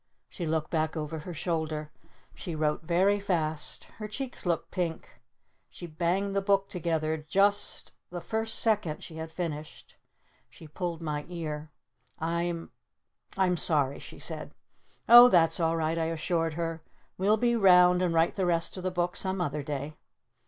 [0.29, 1.91] She looked back over her shoulder.
[2.33, 3.83] She wrote very fast.
[3.99, 5.21] Her cheeks looked pink.
[5.69, 9.97] She banged the book together just the first second she had finished.
[10.49, 11.69] She pulled my ear.
[12.17, 12.71] "I'm
[13.37, 14.55] I'm sorry," she said.
[15.07, 16.81] "Oh, that's all right," I assured her.
[17.19, 19.93] "We'll be round and write the rest of the book some other day!"